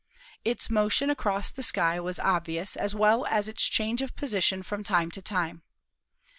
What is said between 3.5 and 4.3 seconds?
change of